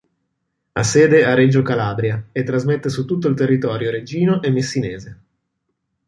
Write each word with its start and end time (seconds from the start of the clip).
Ha 0.71 0.81
sede 0.81 1.25
a 1.25 1.35
Reggio 1.35 1.61
Calabria 1.61 2.29
e 2.31 2.41
trasmette 2.41 2.89
su 2.89 3.05
tutto 3.05 3.27
il 3.27 3.35
territorio 3.35 3.91
reggino 3.91 4.41
e 4.41 4.49
messinese. 4.49 5.19